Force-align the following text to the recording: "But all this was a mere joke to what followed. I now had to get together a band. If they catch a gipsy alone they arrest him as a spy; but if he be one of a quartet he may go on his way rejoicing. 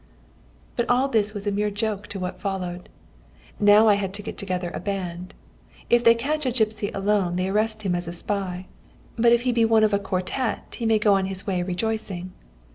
"But 0.77 0.89
all 0.89 1.09
this 1.09 1.35
was 1.35 1.45
a 1.45 1.51
mere 1.51 1.69
joke 1.69 2.07
to 2.07 2.19
what 2.19 2.41
followed. 2.41 2.89
I 3.59 3.63
now 3.63 3.87
had 3.89 4.15
to 4.15 4.23
get 4.23 4.35
together 4.35 4.71
a 4.73 4.79
band. 4.79 5.35
If 5.91 6.03
they 6.03 6.15
catch 6.15 6.43
a 6.47 6.51
gipsy 6.51 6.89
alone 6.89 7.35
they 7.35 7.49
arrest 7.49 7.83
him 7.83 7.93
as 7.93 8.07
a 8.07 8.11
spy; 8.13 8.65
but 9.15 9.31
if 9.31 9.43
he 9.43 9.51
be 9.51 9.63
one 9.63 9.83
of 9.83 9.93
a 9.93 9.99
quartet 9.99 10.73
he 10.79 10.87
may 10.87 10.97
go 10.97 11.13
on 11.13 11.25
his 11.27 11.45
way 11.45 11.61
rejoicing. 11.61 12.31